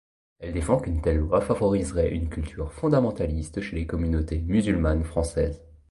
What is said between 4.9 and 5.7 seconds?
françaises.